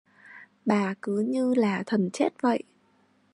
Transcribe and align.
Bà 0.65 0.93
cứ 1.01 1.19
như 1.29 1.53
là 1.53 1.83
thần 1.85 2.09
chết 2.13 2.41
vậy 2.41 2.63